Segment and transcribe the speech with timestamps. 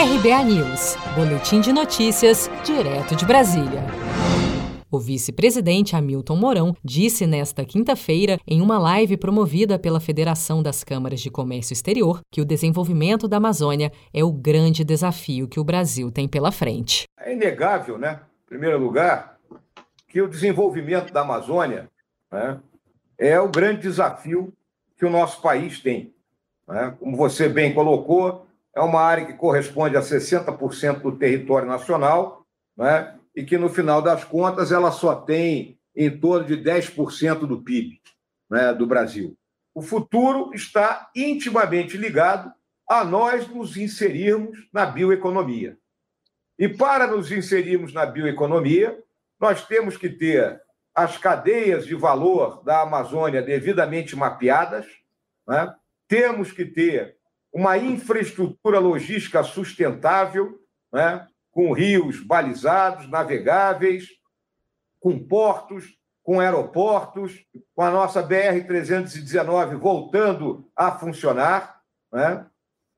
[0.00, 3.82] RBA News, Boletim de Notícias, direto de Brasília.
[4.88, 11.20] O vice-presidente Hamilton Mourão disse nesta quinta-feira, em uma live promovida pela Federação das Câmaras
[11.20, 16.12] de Comércio Exterior, que o desenvolvimento da Amazônia é o grande desafio que o Brasil
[16.12, 17.08] tem pela frente.
[17.18, 18.20] É inegável, né?
[18.44, 19.36] Em primeiro lugar,
[20.06, 21.90] que o desenvolvimento da Amazônia
[22.30, 22.60] né,
[23.18, 24.52] é o grande desafio
[24.96, 26.14] que o nosso país tem.
[26.68, 26.94] Né?
[27.00, 28.46] Como você bem colocou,
[28.78, 32.46] é uma área que corresponde a 60% do território nacional,
[32.76, 33.18] né?
[33.34, 38.00] e que, no final das contas, ela só tem em torno de 10% do PIB
[38.48, 39.36] né, do Brasil.
[39.74, 42.52] O futuro está intimamente ligado
[42.88, 45.76] a nós nos inserirmos na bioeconomia.
[46.56, 48.96] E para nos inserirmos na bioeconomia,
[49.40, 50.62] nós temos que ter
[50.94, 54.86] as cadeias de valor da Amazônia devidamente mapeadas,
[55.48, 55.74] né?
[56.06, 57.17] temos que ter
[57.52, 60.58] uma infraestrutura logística sustentável,
[60.92, 61.26] né?
[61.50, 64.08] com rios balizados, navegáveis,
[65.00, 71.80] com portos, com aeroportos, com a nossa BR-319 voltando a funcionar,
[72.12, 72.46] né?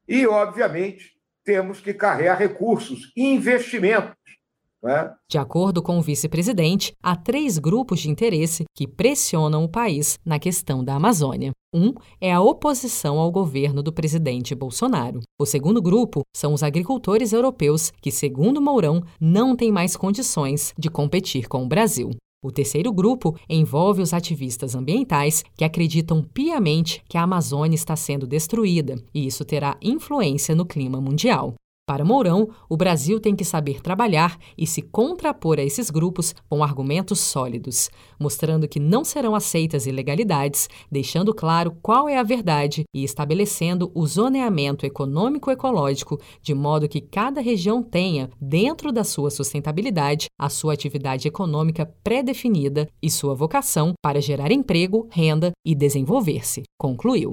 [0.06, 4.39] e, obviamente, temos que carregar recursos investimentos
[4.82, 5.12] né?
[5.28, 10.38] De acordo com o vice-presidente, há três grupos de interesse que pressionam o país na
[10.38, 11.52] questão da Amazônia.
[11.72, 15.20] Um é a oposição ao governo do presidente Bolsonaro.
[15.38, 20.90] O segundo grupo são os agricultores europeus, que, segundo Mourão, não têm mais condições de
[20.90, 22.10] competir com o Brasil.
[22.42, 28.26] O terceiro grupo envolve os ativistas ambientais que acreditam piamente que a Amazônia está sendo
[28.26, 31.54] destruída e isso terá influência no clima mundial.
[31.90, 36.62] Para Mourão, o Brasil tem que saber trabalhar e se contrapor a esses grupos com
[36.62, 43.02] argumentos sólidos, mostrando que não serão aceitas ilegalidades, deixando claro qual é a verdade e
[43.02, 50.48] estabelecendo o zoneamento econômico-ecológico de modo que cada região tenha, dentro da sua sustentabilidade, a
[50.48, 57.32] sua atividade econômica pré-definida e sua vocação para gerar emprego, renda e desenvolver-se, concluiu.